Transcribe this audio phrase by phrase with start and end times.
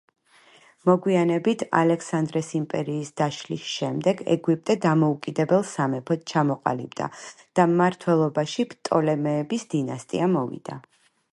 [0.89, 7.09] მოგვიანებით ალექსანდრეს იმპერიის დაშლის შემდეგ ეგვიპტე დამოუკიდებელ სამეფოდ ჩამოყალიბდა
[7.59, 10.79] და მმართველობაში პტოლემეების დინასტია მოვიდა.